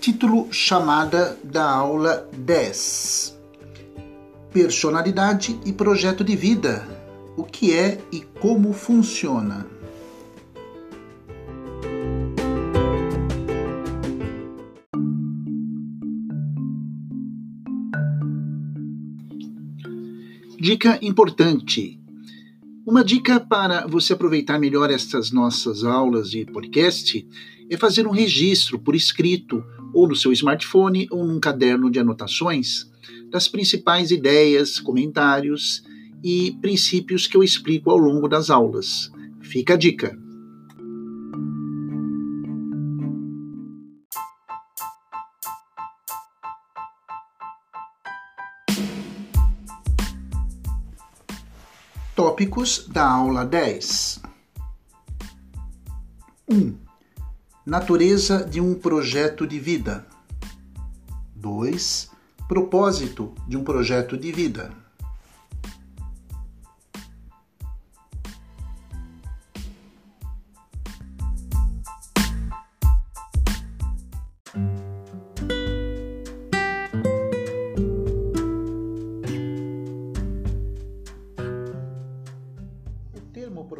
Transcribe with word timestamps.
Título 0.00 0.46
chamada 0.52 1.36
da 1.42 1.68
aula 1.68 2.28
10: 2.32 3.36
Personalidade 4.52 5.58
e 5.66 5.72
projeto 5.72 6.22
de 6.22 6.36
vida. 6.36 6.86
O 7.36 7.42
que 7.42 7.74
é 7.74 8.00
e 8.12 8.20
como 8.40 8.72
funciona? 8.72 9.66
Dica 20.60 20.98
importante. 21.02 22.00
Uma 22.86 23.04
dica 23.04 23.38
para 23.38 23.86
você 23.86 24.12
aproveitar 24.12 24.58
melhor 24.58 24.90
estas 24.90 25.30
nossas 25.30 25.84
aulas 25.84 26.30
de 26.30 26.46
podcast 26.46 27.26
é 27.70 27.76
fazer 27.76 28.06
um 28.06 28.10
registro 28.10 28.78
por 28.78 28.94
escrito, 28.94 29.62
ou 29.98 30.06
no 30.06 30.14
seu 30.14 30.30
smartphone 30.30 31.08
ou 31.10 31.26
num 31.26 31.40
caderno 31.40 31.90
de 31.90 31.98
anotações, 31.98 32.88
das 33.32 33.48
principais 33.48 34.12
ideias, 34.12 34.78
comentários 34.78 35.82
e 36.22 36.56
princípios 36.62 37.26
que 37.26 37.36
eu 37.36 37.42
explico 37.42 37.90
ao 37.90 37.98
longo 37.98 38.28
das 38.28 38.48
aulas. 38.48 39.10
Fica 39.40 39.74
a 39.74 39.76
dica. 39.76 40.16
Tópicos 52.14 52.86
da 52.86 53.04
aula 53.04 53.44
10. 53.44 54.22
1. 56.48 56.87
Natureza 57.68 58.46
de 58.46 58.62
um 58.62 58.72
projeto 58.72 59.46
de 59.46 59.58
vida. 59.58 60.06
2. 61.36 62.10
Propósito 62.48 63.34
de 63.46 63.58
um 63.58 63.62
projeto 63.62 64.16
de 64.16 64.32
vida. 64.32 64.72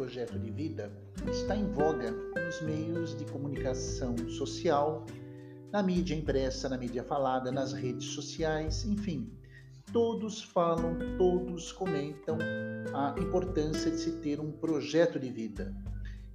Projeto 0.09 0.39
de 0.39 0.49
vida 0.49 0.91
está 1.27 1.55
em 1.55 1.71
voga 1.71 2.09
nos 2.09 2.61
meios 2.63 3.15
de 3.15 3.25
comunicação 3.25 4.17
social, 4.27 5.05
na 5.71 5.83
mídia 5.83 6.15
impressa, 6.15 6.67
na 6.67 6.79
mídia 6.79 7.03
falada, 7.03 7.51
nas 7.51 7.73
redes 7.73 8.07
sociais, 8.07 8.83
enfim. 8.85 9.31
Todos 9.93 10.41
falam, 10.41 10.97
todos 11.15 11.71
comentam 11.71 12.39
a 12.91 13.13
importância 13.19 13.91
de 13.91 13.97
se 13.99 14.13
ter 14.13 14.39
um 14.39 14.51
projeto 14.51 15.19
de 15.19 15.29
vida. 15.29 15.71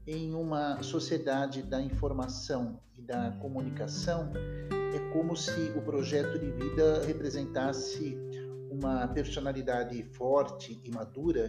Em 0.07 0.35
uma 0.35 0.81
sociedade 0.81 1.61
da 1.61 1.83
informação 1.83 2.79
e 2.97 3.03
da 3.03 3.33
comunicação, 3.41 4.31
é 4.95 5.13
como 5.13 5.37
se 5.37 5.73
o 5.77 5.83
projeto 5.83 6.39
de 6.39 6.49
vida 6.53 7.03
representasse 7.05 8.17
uma 8.75 9.07
personalidade 9.09 10.03
forte 10.15 10.81
e 10.85 10.91
madura 10.91 11.49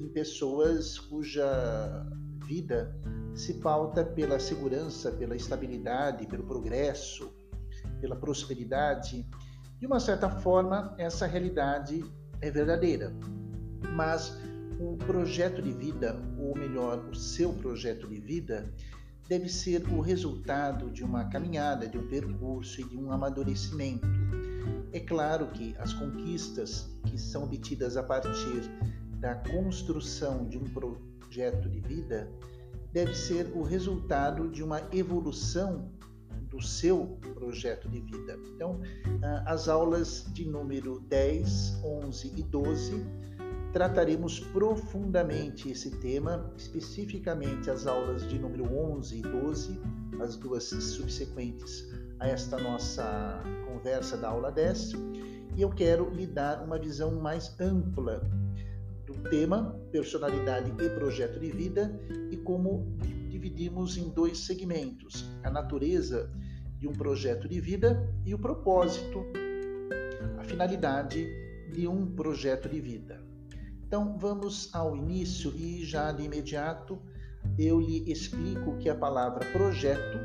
em 0.00 0.08
pessoas 0.08 0.98
cuja 0.98 2.06
vida 2.46 2.96
se 3.34 3.54
pauta 3.54 4.04
pela 4.04 4.38
segurança, 4.38 5.12
pela 5.12 5.36
estabilidade, 5.36 6.26
pelo 6.26 6.44
progresso, 6.44 7.30
pela 8.00 8.16
prosperidade. 8.16 9.26
De 9.78 9.86
uma 9.86 10.00
certa 10.00 10.30
forma, 10.30 10.94
essa 10.98 11.26
realidade 11.26 12.04
é 12.40 12.50
verdadeira. 12.50 13.12
Mas 13.94 14.38
o 14.80 14.96
projeto 14.96 15.60
de 15.60 15.72
vida, 15.72 16.18
ou 16.38 16.56
melhor, 16.56 16.98
o 17.10 17.14
seu 17.14 17.52
projeto 17.52 18.08
de 18.08 18.20
vida, 18.20 18.72
deve 19.28 19.48
ser 19.48 19.86
o 19.88 20.00
resultado 20.00 20.90
de 20.90 21.02
uma 21.02 21.24
caminhada, 21.28 21.88
de 21.88 21.98
um 21.98 22.06
percurso 22.08 22.80
e 22.80 22.84
de 22.84 22.96
um 22.96 23.10
amadurecimento 23.10 24.06
é 24.94 25.00
claro 25.00 25.48
que 25.48 25.74
as 25.78 25.92
conquistas 25.92 26.88
que 27.06 27.18
são 27.18 27.42
obtidas 27.42 27.96
a 27.96 28.02
partir 28.02 28.62
da 29.18 29.34
construção 29.34 30.48
de 30.48 30.56
um 30.56 30.62
projeto 30.62 31.68
de 31.68 31.80
vida 31.80 32.30
deve 32.92 33.12
ser 33.12 33.50
o 33.56 33.62
resultado 33.62 34.48
de 34.48 34.62
uma 34.62 34.80
evolução 34.92 35.90
do 36.48 36.62
seu 36.62 37.18
projeto 37.34 37.88
de 37.88 38.00
vida. 38.02 38.38
Então, 38.54 38.80
ah, 39.20 39.42
as 39.46 39.68
aulas 39.68 40.26
de 40.32 40.44
número 40.44 41.00
10, 41.00 41.82
11 41.82 42.32
e 42.36 42.42
12 42.44 43.04
trataremos 43.72 44.38
profundamente 44.38 45.68
esse 45.68 45.90
tema, 45.90 46.54
especificamente 46.56 47.68
as 47.68 47.88
aulas 47.88 48.28
de 48.28 48.38
número 48.38 48.72
11 48.72 49.18
e 49.18 49.22
12, 49.22 49.80
as 50.20 50.36
duas 50.36 50.62
subsequentes 50.62 51.84
a 52.24 52.28
esta 52.28 52.56
nossa 52.56 53.38
conversa 53.66 54.16
da 54.16 54.30
aula 54.30 54.50
10 54.50 54.92
e 55.56 55.60
eu 55.60 55.68
quero 55.68 56.08
lhe 56.08 56.26
dar 56.26 56.64
uma 56.64 56.78
visão 56.78 57.20
mais 57.20 57.54
ampla 57.60 58.22
do 59.04 59.12
tema 59.28 59.78
personalidade 59.92 60.72
e 60.82 60.88
projeto 60.88 61.38
de 61.38 61.50
vida 61.50 61.94
e 62.30 62.36
como 62.38 62.96
dividimos 63.28 63.98
em 63.98 64.08
dois 64.08 64.38
segmentos: 64.38 65.28
a 65.42 65.50
natureza 65.50 66.30
de 66.78 66.88
um 66.88 66.94
projeto 66.94 67.46
de 67.46 67.60
vida 67.60 68.10
e 68.24 68.34
o 68.34 68.38
propósito, 68.38 69.22
a 70.38 70.44
finalidade 70.44 71.28
de 71.74 71.86
um 71.86 72.06
projeto 72.06 72.70
de 72.70 72.80
vida. 72.80 73.22
Então 73.86 74.16
vamos 74.16 74.74
ao 74.74 74.96
início 74.96 75.52
e 75.54 75.84
já 75.84 76.10
de 76.10 76.22
imediato 76.22 76.98
eu 77.58 77.78
lhe 77.78 78.10
explico 78.10 78.78
que 78.78 78.88
a 78.88 78.94
palavra 78.94 79.44
projeto 79.52 80.18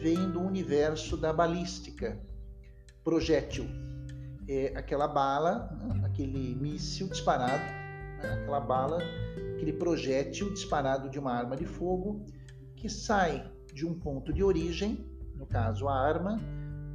vem 0.00 0.30
do 0.30 0.40
universo 0.40 1.16
da 1.16 1.32
balística. 1.32 2.18
Projétil 3.04 3.66
é 4.48 4.72
aquela 4.74 5.06
bala, 5.06 5.70
né, 5.78 6.02
aquele 6.04 6.54
míssil 6.54 7.08
disparado, 7.08 7.62
né, 8.22 8.40
aquela 8.40 8.60
bala, 8.60 8.98
aquele 9.54 9.72
projétil 9.74 10.52
disparado 10.52 11.10
de 11.10 11.18
uma 11.18 11.32
arma 11.32 11.56
de 11.56 11.66
fogo 11.66 12.24
que 12.74 12.88
sai 12.88 13.50
de 13.74 13.86
um 13.86 13.94
ponto 13.94 14.32
de 14.32 14.42
origem, 14.42 15.04
no 15.36 15.46
caso 15.46 15.86
a 15.86 15.94
arma, 15.94 16.40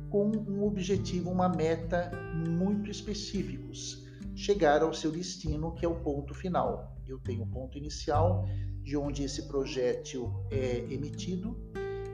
com 0.09 0.31
um 0.31 0.63
objetivo, 0.63 1.29
uma 1.29 1.47
meta 1.47 2.11
muito 2.33 2.89
específicos, 2.89 4.03
chegar 4.35 4.81
ao 4.81 4.93
seu 4.93 5.11
destino, 5.11 5.73
que 5.75 5.85
é 5.85 5.87
o 5.87 5.95
ponto 5.95 6.33
final. 6.33 6.97
Eu 7.07 7.19
tenho 7.19 7.43
o 7.43 7.47
ponto 7.47 7.77
inicial, 7.77 8.45
de 8.81 8.97
onde 8.97 9.23
esse 9.23 9.47
projétil 9.47 10.33
é 10.51 10.79
emitido, 10.91 11.57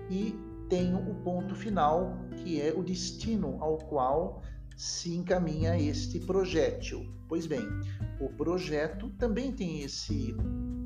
e 0.10 0.36
tenho 0.72 1.00
o 1.00 1.16
ponto 1.16 1.54
final, 1.54 2.18
que 2.38 2.62
é 2.62 2.74
o 2.74 2.82
destino 2.82 3.62
ao 3.62 3.78
qual 3.78 4.42
se 4.78 5.14
encaminha 5.14 5.78
este 5.78 6.18
projétil. 6.18 7.14
Pois 7.28 7.46
bem, 7.46 7.68
o 8.22 8.30
projeto 8.30 9.10
também 9.20 9.52
tem 9.52 9.82
esse 9.82 10.34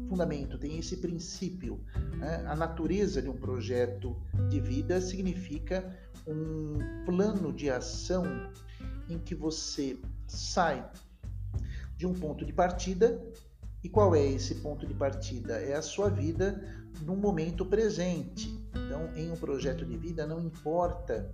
fundamento, 0.09 0.57
tem 0.57 0.79
esse 0.79 0.97
princípio. 0.97 1.79
Né? 2.17 2.43
A 2.47 2.55
natureza 2.55 3.21
de 3.21 3.29
um 3.29 3.37
projeto 3.37 4.17
de 4.49 4.59
vida 4.59 4.99
significa 4.99 5.95
um 6.25 7.05
plano 7.05 7.53
de 7.53 7.69
ação 7.69 8.23
em 9.07 9.19
que 9.19 9.35
você 9.35 9.99
sai 10.27 10.83
de 11.95 12.07
um 12.07 12.13
ponto 12.15 12.43
de 12.43 12.51
partida. 12.51 13.23
E 13.83 13.89
qual 13.89 14.15
é 14.15 14.25
esse 14.25 14.55
ponto 14.55 14.87
de 14.87 14.95
partida? 14.95 15.61
É 15.61 15.75
a 15.75 15.81
sua 15.83 16.09
vida 16.09 16.59
no 17.03 17.15
momento 17.15 17.63
presente. 17.63 18.64
Então, 18.75 19.09
em 19.15 19.31
um 19.31 19.35
projeto 19.35 19.85
de 19.85 19.97
vida, 19.97 20.25
não 20.25 20.41
importa 20.41 21.33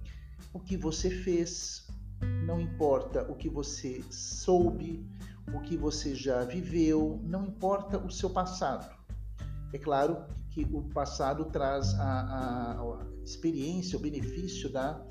o 0.54 0.60
que 0.60 0.78
você 0.78 1.10
fez, 1.10 1.88
não 2.46 2.60
importa 2.60 3.24
o 3.32 3.36
que 3.36 3.50
você 3.50 4.04
soube, 4.10 5.06
o 5.54 5.60
que 5.62 5.76
você 5.76 6.14
já 6.14 6.44
viveu, 6.44 7.20
não 7.24 7.46
importa 7.46 7.98
o 7.98 8.12
seu 8.12 8.30
passado. 8.30 8.96
É 9.74 9.78
claro 9.78 10.26
que 10.50 10.68
o 10.72 10.84
passado 10.84 11.46
traz 11.46 11.94
a, 11.96 12.78
a, 12.80 13.06
experiência, 13.24 13.98
o 13.98 14.02
benefício 14.02 14.70
da 14.70 15.02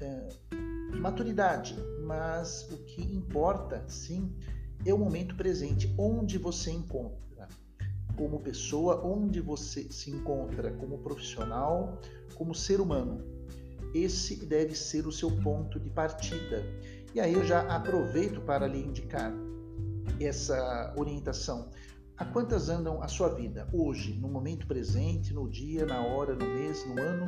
é, 0.00 0.28
maturidade, 0.98 1.76
mas 2.04 2.66
o 2.70 2.78
que 2.84 3.02
importa, 3.02 3.84
sim, 3.86 4.34
é 4.84 4.94
o 4.94 4.98
momento 4.98 5.36
presente, 5.36 5.94
onde 5.98 6.38
você 6.38 6.70
encontra 6.70 7.29
como 8.20 8.38
pessoa, 8.38 9.02
onde 9.02 9.40
você 9.40 9.90
se 9.90 10.10
encontra 10.10 10.70
como 10.72 10.98
profissional, 10.98 11.98
como 12.34 12.54
ser 12.54 12.78
humano. 12.78 13.24
Esse 13.94 14.44
deve 14.44 14.74
ser 14.74 15.06
o 15.06 15.12
seu 15.12 15.30
ponto 15.38 15.80
de 15.80 15.88
partida. 15.88 16.62
E 17.14 17.18
aí 17.18 17.32
eu 17.32 17.42
já 17.42 17.62
aproveito 17.74 18.42
para 18.42 18.66
lhe 18.66 18.78
indicar 18.78 19.32
essa 20.20 20.94
orientação. 20.98 21.70
A 22.14 22.26
quantas 22.26 22.68
andam 22.68 23.02
a 23.02 23.08
sua 23.08 23.30
vida 23.30 23.66
hoje, 23.72 24.12
no 24.20 24.28
momento 24.28 24.66
presente, 24.66 25.32
no 25.32 25.48
dia, 25.48 25.86
na 25.86 26.04
hora, 26.04 26.34
no 26.34 26.44
mês, 26.44 26.86
no 26.86 27.00
ano 27.00 27.26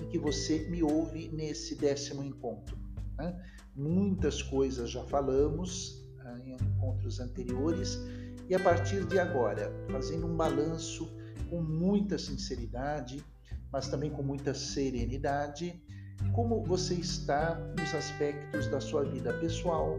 em 0.00 0.06
que 0.10 0.18
você 0.18 0.68
me 0.68 0.80
ouve 0.80 1.28
nesse 1.32 1.74
décimo 1.74 2.22
encontro? 2.22 2.78
Né? 3.18 3.36
Muitas 3.74 4.40
coisas 4.40 4.90
já 4.90 5.02
falamos 5.06 6.08
ah, 6.20 6.38
em 6.38 6.52
encontros 6.52 7.18
anteriores 7.18 7.98
e 8.50 8.54
a 8.54 8.58
partir 8.58 9.04
de 9.06 9.16
agora, 9.16 9.72
fazendo 9.92 10.26
um 10.26 10.36
balanço 10.36 11.08
com 11.48 11.62
muita 11.62 12.18
sinceridade, 12.18 13.24
mas 13.72 13.88
também 13.88 14.10
com 14.10 14.24
muita 14.24 14.52
serenidade, 14.52 15.80
como 16.34 16.64
você 16.64 16.94
está 16.94 17.54
nos 17.78 17.94
aspectos 17.94 18.66
da 18.66 18.80
sua 18.80 19.04
vida 19.04 19.32
pessoal, 19.34 19.96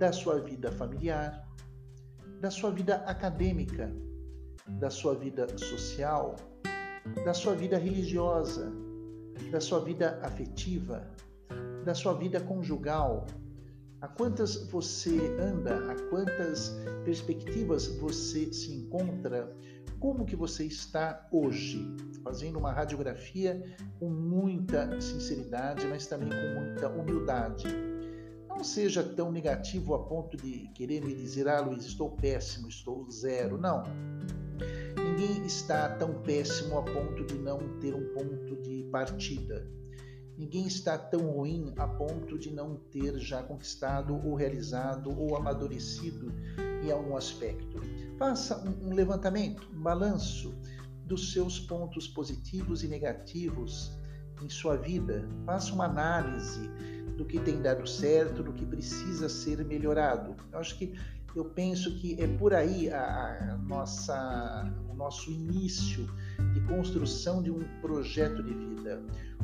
da 0.00 0.10
sua 0.10 0.40
vida 0.40 0.72
familiar, 0.72 1.48
da 2.40 2.50
sua 2.50 2.72
vida 2.72 2.96
acadêmica, 3.06 3.94
da 4.80 4.90
sua 4.90 5.14
vida 5.14 5.46
social, 5.56 6.34
da 7.24 7.32
sua 7.32 7.54
vida 7.54 7.78
religiosa, 7.78 8.72
da 9.52 9.60
sua 9.60 9.78
vida 9.78 10.18
afetiva, 10.20 11.06
da 11.84 11.94
sua 11.94 12.12
vida 12.14 12.40
conjugal. 12.40 13.24
A 14.00 14.08
quantas 14.08 14.56
você 14.70 15.16
anda, 15.38 15.92
a 15.92 15.94
quantas 16.08 16.74
perspectivas 17.04 17.86
você 17.86 18.52
se 18.52 18.72
encontra, 18.72 19.54
como 19.98 20.24
que 20.24 20.34
você 20.34 20.64
está 20.64 21.28
hoje, 21.30 21.86
fazendo 22.24 22.58
uma 22.58 22.72
radiografia 22.72 23.62
com 23.98 24.08
muita 24.08 25.00
sinceridade, 25.00 25.86
mas 25.86 26.06
também 26.06 26.30
com 26.30 26.60
muita 26.60 26.88
humildade 26.88 27.68
não 28.60 28.64
seja 28.64 29.02
tão 29.02 29.32
negativo 29.32 29.94
a 29.94 30.04
ponto 30.04 30.36
de 30.36 30.68
querer 30.74 31.02
me 31.02 31.14
dizer, 31.14 31.48
ah, 31.48 31.60
Luiz, 31.60 31.86
estou 31.86 32.10
péssimo, 32.10 32.68
estou 32.68 33.10
zero. 33.10 33.56
Não. 33.56 33.84
Ninguém 34.96 35.46
está 35.46 35.88
tão 35.96 36.20
péssimo 36.20 36.76
a 36.78 36.82
ponto 36.82 37.24
de 37.24 37.38
não 37.38 37.78
ter 37.78 37.94
um 37.94 38.12
ponto 38.12 38.56
de 38.60 38.86
partida. 38.92 39.66
Ninguém 40.36 40.66
está 40.66 40.96
tão 40.96 41.30
ruim 41.30 41.72
a 41.76 41.86
ponto 41.86 42.38
de 42.38 42.50
não 42.50 42.76
ter 42.76 43.18
já 43.18 43.42
conquistado 43.42 44.14
ou 44.26 44.34
realizado 44.34 45.10
ou 45.18 45.36
amadurecido 45.36 46.32
em 46.82 46.90
algum 46.90 47.16
aspecto. 47.16 47.80
Faça 48.18 48.62
um, 48.82 48.94
levantamento, 48.94 49.68
um 49.72 49.82
balanço 49.82 50.54
dos 51.04 51.32
seus 51.32 51.58
pontos 51.58 52.08
positivos 52.08 52.82
e 52.82 52.88
negativos 52.88 53.92
em 54.42 54.48
sua 54.48 54.76
vida. 54.76 55.28
Faça 55.44 55.72
uma 55.74 55.84
análise 55.84 56.68
do 57.16 57.24
que 57.24 57.38
tem 57.38 57.60
dado 57.60 57.86
certo, 57.86 58.42
do 58.42 58.52
que 58.52 58.64
precisa 58.64 59.28
ser 59.28 59.62
melhorado. 59.64 60.34
Eu 60.50 60.58
acho 60.58 60.78
que 60.78 60.94
eu 61.34 61.44
penso 61.44 61.96
que 61.96 62.20
é 62.20 62.26
por 62.26 62.52
aí 62.52 62.90
a, 62.90 63.52
a 63.52 63.56
nossa, 63.58 64.72
o 64.90 64.94
nosso 64.94 65.30
início 65.30 66.06
de 66.52 66.60
construção 66.62 67.42
de 67.42 67.50
um 67.50 67.62
projeto 67.80 68.42
de 68.42 68.52
vida. 68.52 69.02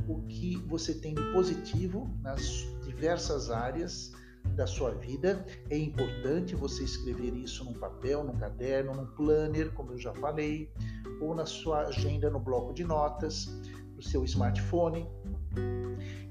O 0.09 0.23
que 0.23 0.57
você 0.67 0.95
tem 0.95 1.15
de 1.15 1.23
positivo 1.33 2.11
nas 2.23 2.67
diversas 2.85 3.51
áreas 3.51 4.13
da 4.55 4.67
sua 4.67 4.93
vida. 4.93 5.45
É 5.71 5.77
importante 5.77 6.55
você 6.55 6.85
escrever 6.85 7.35
isso 7.35 7.65
num 7.65 7.75
papel, 7.75 8.23
num 8.23 8.37
caderno, 8.37 8.95
num 8.95 9.07
planner, 9.07 9.73
como 9.73 9.93
eu 9.93 9.99
já 9.99 10.15
falei, 10.15 10.71
ou 11.21 11.35
na 11.35 11.47
sua 11.47 11.83
agenda 11.83 12.31
no 12.31 12.39
bloco 12.39 12.73
de 12.73 12.85
notas, 12.85 13.47
no 13.95 14.03
seu 14.03 14.25
smartphone. 14.25 15.09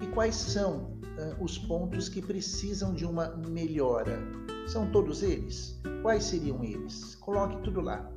E 0.01 0.07
quais 0.07 0.35
são 0.35 0.99
uh, 1.17 1.43
os 1.43 1.57
pontos 1.57 2.07
que 2.07 2.21
precisam 2.21 2.93
de 2.93 3.05
uma 3.05 3.35
melhora? 3.35 4.19
São 4.67 4.91
todos 4.91 5.21
eles? 5.21 5.79
Quais 6.01 6.23
seriam 6.23 6.63
eles? 6.63 7.15
Coloque 7.15 7.61
tudo 7.63 7.81
lá. 7.81 8.11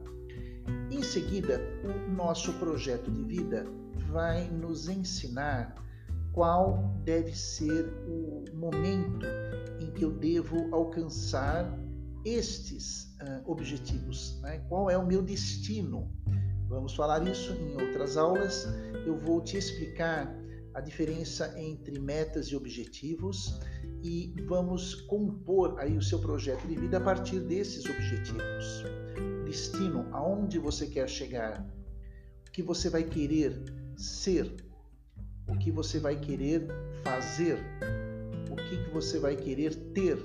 Em 0.91 1.03
seguida, 1.03 1.61
o 1.85 2.11
nosso 2.11 2.53
projeto 2.55 3.11
de 3.11 3.23
vida 3.23 3.67
vai 4.11 4.49
nos 4.51 4.89
ensinar 4.89 5.75
qual 6.33 6.95
deve 7.05 7.35
ser 7.37 7.87
o 8.07 8.45
momento 8.55 9.27
em 9.81 9.91
que 9.91 10.05
eu 10.05 10.11
devo 10.11 10.75
alcançar 10.75 11.79
estes 12.25 13.15
uh, 13.23 13.51
objetivos, 13.51 14.41
né? 14.43 14.59
qual 14.69 14.91
é 14.91 14.97
o 14.97 15.07
meu 15.07 15.23
destino. 15.23 16.11
Vamos 16.69 16.95
falar 16.95 17.27
isso 17.27 17.53
em 17.53 17.81
outras 17.81 18.17
aulas. 18.17 18.67
Eu 19.07 19.19
vou 19.19 19.43
te 19.43 19.57
explicar 19.57 20.35
a 20.75 20.81
diferença 20.81 21.59
entre 21.59 21.99
metas 21.99 22.47
e 22.49 22.57
objetivos 22.57 23.59
e 24.03 24.35
vamos 24.47 24.95
compor 24.95 25.79
aí 25.79 25.97
o 25.97 26.03
seu 26.03 26.19
projeto 26.19 26.67
de 26.67 26.75
vida 26.77 26.99
a 26.99 27.01
partir 27.01 27.41
desses 27.41 27.85
objetivos. 27.85 28.85
Destino, 29.45 30.07
aonde 30.13 30.59
você 30.59 30.87
quer 30.87 31.09
chegar, 31.09 31.67
o 32.47 32.51
que 32.51 32.63
você 32.63 32.89
vai 32.89 33.03
querer 33.03 33.61
ser, 33.97 34.55
o 35.49 35.57
que 35.59 35.71
você 35.71 35.99
vai 35.99 36.17
querer 36.17 36.67
fazer, 37.03 37.59
o 38.51 38.57
que, 38.57 38.85
que 38.85 38.91
você 38.91 39.19
vai 39.19 39.35
querer 39.35 39.75
ter 39.93 40.19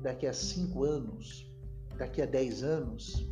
daqui 0.00 0.26
a 0.26 0.32
5 0.32 0.82
anos, 0.82 1.46
daqui 1.96 2.22
a 2.22 2.26
10 2.26 2.62
anos 2.62 3.26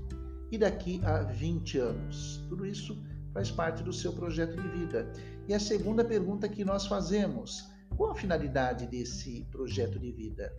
e 0.50 0.58
daqui 0.58 1.00
a 1.04 1.22
20 1.22 1.78
anos. 1.78 2.44
Tudo 2.48 2.66
isso 2.66 2.96
faz 3.32 3.50
parte 3.50 3.82
do 3.82 3.93
seu 3.93 4.12
projeto 4.12 4.60
de 4.60 4.69
vida. 4.69 5.12
E 5.48 5.54
a 5.54 5.60
segunda 5.60 6.04
pergunta 6.04 6.48
que 6.48 6.64
nós 6.64 6.86
fazemos: 6.86 7.69
qual 8.00 8.12
a 8.12 8.14
finalidade 8.14 8.87
desse 8.87 9.47
projeto 9.50 9.99
de 9.99 10.11
vida? 10.11 10.56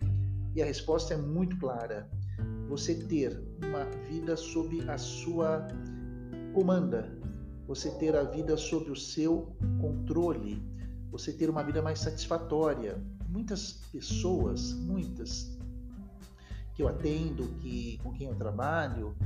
E 0.54 0.62
a 0.62 0.64
resposta 0.64 1.14
é 1.14 1.16
muito 1.16 1.58
clara: 1.58 2.08
você 2.68 2.94
ter 2.94 3.36
uma 3.60 3.84
vida 4.08 4.36
sob 4.36 4.80
a 4.88 4.96
sua 4.96 5.66
comanda, 6.54 7.12
você 7.66 7.90
ter 7.98 8.14
a 8.14 8.22
vida 8.22 8.56
sob 8.56 8.92
o 8.92 8.94
seu 8.94 9.56
controle, 9.80 10.62
você 11.10 11.32
ter 11.32 11.50
uma 11.50 11.64
vida 11.64 11.82
mais 11.82 11.98
satisfatória. 11.98 13.02
Muitas 13.28 13.72
pessoas, 13.90 14.72
muitas 14.74 15.58
que 16.76 16.82
eu 16.84 16.86
atendo, 16.86 17.48
que, 17.58 17.98
com 18.04 18.12
quem 18.12 18.28
eu 18.28 18.36
trabalho, 18.36 19.16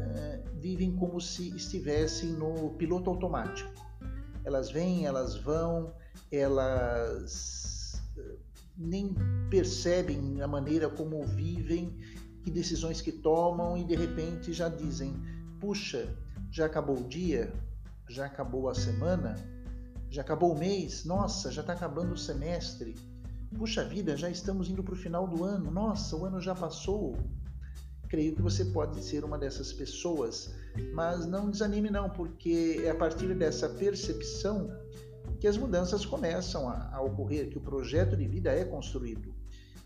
é, 0.00 0.42
vivem 0.54 0.96
como 0.96 1.20
se 1.20 1.54
estivessem 1.54 2.30
no 2.30 2.70
piloto 2.70 3.10
automático. 3.10 3.70
Elas 4.44 4.70
vêm, 4.70 5.04
elas 5.04 5.36
vão, 5.36 5.92
elas 6.30 7.65
nem 8.76 9.14
percebem 9.50 10.40
a 10.42 10.46
maneira 10.46 10.88
como 10.88 11.24
vivem, 11.24 11.96
que 12.42 12.50
decisões 12.50 13.00
que 13.00 13.10
tomam 13.10 13.76
e 13.76 13.84
de 13.84 13.96
repente 13.96 14.52
já 14.52 14.68
dizem: 14.68 15.14
puxa, 15.60 16.08
já 16.50 16.66
acabou 16.66 16.98
o 16.98 17.08
dia, 17.08 17.52
já 18.08 18.26
acabou 18.26 18.68
a 18.68 18.74
semana, 18.74 19.34
já 20.10 20.22
acabou 20.22 20.52
o 20.52 20.58
mês, 20.58 21.04
nossa, 21.04 21.50
já 21.50 21.60
está 21.62 21.72
acabando 21.72 22.12
o 22.12 22.18
semestre, 22.18 22.94
puxa 23.56 23.84
vida, 23.84 24.16
já 24.16 24.30
estamos 24.30 24.68
indo 24.68 24.82
para 24.82 24.94
o 24.94 24.96
final 24.96 25.26
do 25.26 25.44
ano, 25.44 25.70
nossa, 25.70 26.16
o 26.16 26.24
ano 26.24 26.40
já 26.40 26.54
passou. 26.54 27.16
Creio 28.08 28.36
que 28.36 28.42
você 28.42 28.64
pode 28.66 29.02
ser 29.02 29.24
uma 29.24 29.36
dessas 29.36 29.72
pessoas, 29.72 30.54
mas 30.94 31.26
não 31.26 31.50
desanime 31.50 31.90
não, 31.90 32.08
porque 32.08 32.80
é 32.84 32.90
a 32.90 32.94
partir 32.94 33.34
dessa 33.34 33.68
percepção 33.68 34.70
que 35.36 35.46
as 35.46 35.56
mudanças 35.56 36.04
começam 36.04 36.68
a, 36.68 36.90
a 36.92 37.00
ocorrer, 37.00 37.48
que 37.48 37.58
o 37.58 37.60
projeto 37.60 38.16
de 38.16 38.26
vida 38.26 38.52
é 38.52 38.64
construído. 38.64 39.34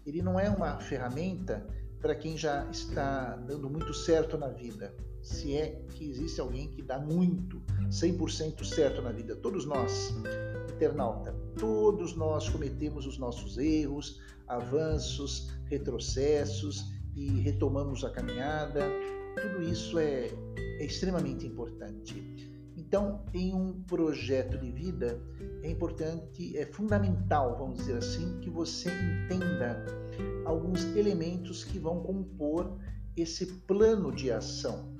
Ele 0.06 0.22
não 0.22 0.38
é 0.38 0.48
uma 0.48 0.78
ferramenta 0.78 1.66
para 2.00 2.14
quem 2.14 2.36
já 2.36 2.68
está 2.70 3.36
dando 3.36 3.68
muito 3.68 3.92
certo 3.92 4.38
na 4.38 4.48
vida. 4.48 4.94
Se 5.22 5.54
é 5.54 5.82
que 5.90 6.08
existe 6.08 6.40
alguém 6.40 6.68
que 6.68 6.82
dá 6.82 6.98
muito, 6.98 7.62
100% 7.90 8.64
certo 8.64 9.02
na 9.02 9.12
vida, 9.12 9.36
todos 9.36 9.66
nós, 9.66 10.14
internauta, 10.74 11.34
todos 11.58 12.16
nós 12.16 12.48
cometemos 12.48 13.06
os 13.06 13.18
nossos 13.18 13.58
erros, 13.58 14.18
avanços, 14.48 15.50
retrocessos 15.66 16.86
e 17.14 17.28
retomamos 17.40 18.02
a 18.02 18.10
caminhada. 18.10 18.80
Tudo 19.40 19.62
isso 19.62 19.98
é, 19.98 20.30
é 20.56 20.84
extremamente 20.84 21.46
importante. 21.46 22.50
Então, 22.90 23.24
em 23.32 23.54
um 23.54 23.84
projeto 23.84 24.58
de 24.58 24.68
vida, 24.72 25.22
é 25.62 25.70
importante, 25.70 26.56
é 26.56 26.66
fundamental, 26.66 27.56
vamos 27.56 27.78
dizer 27.78 27.98
assim, 27.98 28.40
que 28.40 28.50
você 28.50 28.90
entenda 28.90 29.86
alguns 30.44 30.82
elementos 30.96 31.62
que 31.62 31.78
vão 31.78 32.02
compor 32.02 32.76
esse 33.16 33.46
plano 33.46 34.10
de 34.10 34.32
ação. 34.32 34.92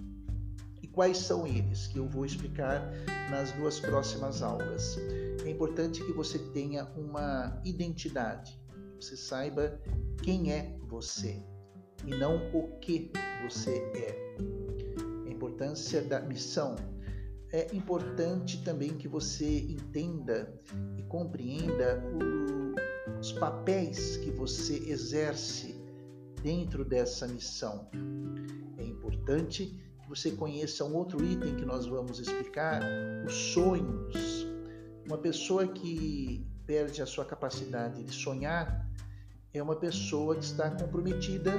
E 0.81 0.87
quais 0.87 1.19
são 1.19 1.45
eles? 1.49 1.89
Que 1.89 1.99
eu 1.99 2.09
vou 2.09 2.25
explicar 2.25 2.93
nas 3.29 3.51
duas 3.55 3.81
próximas 3.81 4.41
aulas. 4.41 4.97
É 5.45 5.51
importante 5.51 6.01
que 6.05 6.13
você 6.13 6.39
tenha 6.39 6.85
uma 6.97 7.61
identidade, 7.65 8.57
você 9.01 9.17
saiba 9.17 9.81
quem 10.23 10.53
é 10.53 10.79
você 10.87 11.43
e 12.07 12.11
não 12.11 12.37
o 12.55 12.79
que 12.79 13.11
você 13.43 13.79
é. 13.97 14.37
A 15.27 15.29
importância 15.29 16.01
da 16.03 16.21
missão. 16.21 16.77
É 17.53 17.75
importante 17.75 18.63
também 18.63 18.97
que 18.97 19.09
você 19.09 19.61
entenda 19.61 20.53
e 20.97 21.03
compreenda 21.03 22.03
o, 22.15 23.19
os 23.19 23.33
papéis 23.33 24.17
que 24.19 24.31
você 24.31 24.77
exerce 24.89 25.75
dentro 26.43 26.85
dessa 26.85 27.27
missão. 27.27 27.89
É 28.79 28.85
importante 28.85 29.81
você 30.11 30.33
conheça 30.33 30.85
um 30.85 30.97
outro 30.97 31.25
item 31.25 31.55
que 31.55 31.65
nós 31.65 31.87
vamos 31.87 32.19
explicar, 32.19 32.83
os 33.25 33.33
sonhos. 33.33 34.45
Uma 35.07 35.17
pessoa 35.17 35.69
que 35.69 36.45
perde 36.67 37.01
a 37.01 37.07
sua 37.07 37.25
capacidade 37.25 38.03
de 38.03 38.13
sonhar 38.13 38.89
é 39.55 39.63
uma 39.63 39.77
pessoa 39.77 40.35
que 40.35 40.45
está 40.45 40.69
comprometida 40.69 41.53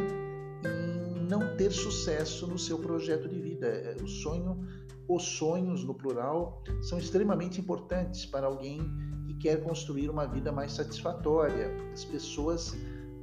em 0.65 1.10
não 1.21 1.55
ter 1.55 1.71
sucesso 1.71 2.47
no 2.47 2.57
seu 2.57 2.77
projeto 2.79 3.27
de 3.27 3.39
vida. 3.39 3.67
É, 3.67 3.95
o 4.01 4.07
sonho, 4.07 4.67
os 5.07 5.23
sonhos 5.23 5.83
no 5.83 5.93
plural, 5.93 6.63
são 6.81 6.97
extremamente 6.97 7.59
importantes 7.59 8.25
para 8.25 8.47
alguém 8.47 8.79
que 9.27 9.33
quer 9.35 9.63
construir 9.63 10.09
uma 10.09 10.25
vida 10.25 10.51
mais 10.51 10.73
satisfatória. 10.73 11.71
As 11.93 12.03
pessoas, 12.03 12.75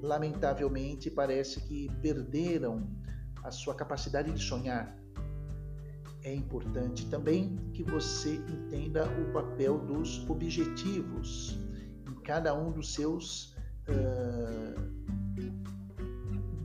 lamentavelmente, 0.02 1.10
parece 1.10 1.60
que 1.60 1.90
perderam 2.00 2.88
a 3.42 3.50
sua 3.50 3.74
capacidade 3.74 4.32
de 4.32 4.42
sonhar. 4.42 4.96
É 6.22 6.34
importante 6.34 7.06
também 7.06 7.56
que 7.72 7.82
você 7.82 8.34
entenda 8.34 9.06
o 9.06 9.32
papel 9.32 9.78
dos 9.78 10.28
objetivos 10.28 11.58
em 12.06 12.14
cada 12.22 12.54
um 12.54 12.72
dos 12.72 12.92
seus 12.92 13.54
uh, 13.88 14.27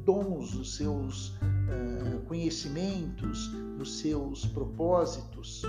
dons, 0.05 0.53
os 0.55 0.75
seus 0.75 1.29
uh, 1.29 2.19
conhecimentos, 2.27 3.51
nos 3.77 3.99
seus 3.99 4.45
propósitos. 4.45 5.61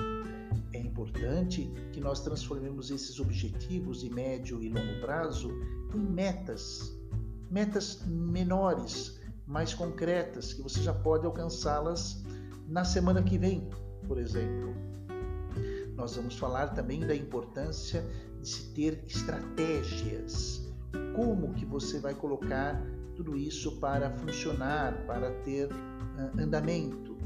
É 0.73 0.79
importante 0.79 1.71
que 1.93 2.01
nós 2.01 2.21
transformemos 2.21 2.91
esses 2.91 3.21
objetivos 3.21 4.01
de 4.01 4.11
médio 4.11 4.63
e 4.63 4.69
longo 4.69 5.01
prazo 5.01 5.51
em 5.95 5.99
metas, 5.99 6.97
metas 7.51 8.05
menores, 8.07 9.21
mais 9.47 9.73
concretas, 9.73 10.53
que 10.53 10.63
você 10.63 10.83
já 10.83 10.93
pode 10.93 11.27
alcançá-las 11.27 12.25
na 12.67 12.85
semana 12.85 13.23
que 13.23 13.39
vem, 13.39 13.69
por 14.09 14.19
exemplo. 14.19 14.75
Nós 15.97 16.17
vamos 16.17 16.37
falar 16.37 16.69
também 16.69 17.01
da 17.01 17.15
importância 17.15 18.05
de 18.41 18.49
se 18.49 18.75
ter 18.75 19.05
estratégias. 19.07 20.63
Como 21.15 21.55
que 21.55 21.65
você 21.65 22.01
vai 22.01 22.15
colocar 22.15 22.83
tudo 23.15 23.37
isso 23.37 23.79
para 23.81 24.11
funcionar, 24.19 25.07
para 25.07 25.31
ter 25.43 25.69
uh, 25.71 26.41
andamento. 26.41 27.17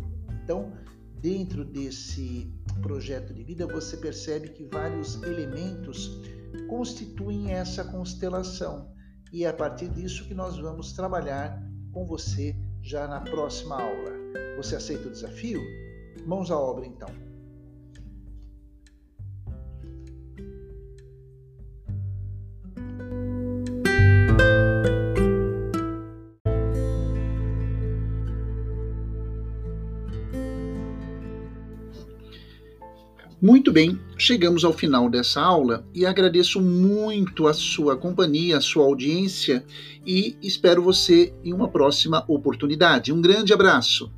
Então, 0.42 0.73
dentro 1.21 1.64
desse 1.64 2.52
projeto 2.80 3.35
de 3.35 3.42
vida, 3.42 3.66
você 3.66 3.97
percebe 3.97 4.50
que 4.50 4.64
vários 4.64 5.23
elementos 5.23 6.21
constituem 6.68 7.52
essa 7.52 7.85
constelação. 7.85 8.92
E 9.33 9.45
é 9.45 9.49
a 9.49 9.52
partir 9.52 9.88
disso 9.88 10.26
que 10.26 10.35
nós 10.35 10.59
vamos 10.59 10.92
trabalhar 10.92 11.62
com 11.92 12.07
você 12.07 12.57
já 12.83 13.07
na 13.07 13.21
próxima 13.21 13.76
aula. 13.76 14.12
Você 14.57 14.76
aceita 14.76 15.09
o 15.09 15.12
desafio? 15.12 15.61
Mãos 16.26 16.50
à 16.50 16.59
obra 16.59 16.87
então. 16.87 17.27
Muito 33.40 33.71
bem, 33.71 33.97
chegamos 34.16 34.64
ao 34.64 34.73
final 34.73 35.09
dessa 35.09 35.40
aula 35.40 35.87
e 35.95 36.04
agradeço 36.04 36.61
muito 36.61 37.47
a 37.47 37.54
sua 37.54 37.97
companhia, 37.97 38.59
a 38.59 38.61
sua 38.61 38.85
audiência 38.85 39.64
e 40.04 40.37
espero 40.42 40.83
você 40.83 41.33
em 41.45 41.52
uma 41.52 41.68
próxima 41.68 42.25
oportunidade. 42.26 43.12
Um 43.12 43.23
grande 43.23 43.52
abraço. 43.52 44.11